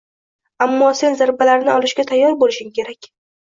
Ammo 0.65 0.87
sen 1.01 1.19
zarbalarni 1.21 1.73
olishga 1.77 2.09
tayyor 2.13 2.37
bo’lishing 2.43 2.77
kerak. 2.83 3.15